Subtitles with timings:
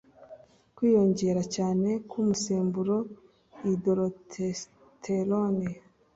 [0.75, 2.95] Kwiyongera cyane k'umusemburo
[3.61, 5.67] dihydrotestosterone